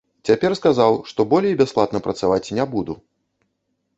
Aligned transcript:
Цяпер 0.27 0.51
сказаў, 0.59 0.95
што 1.09 1.25
болей 1.33 1.53
бясплатна 1.59 1.99
працаваць 2.07 2.53
не 2.61 2.65
буду. 2.75 2.93